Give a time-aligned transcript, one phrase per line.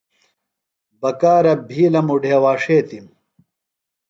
[1.01, 3.05] بکارہ بِھیلم اُڈھیواݜیتِم۔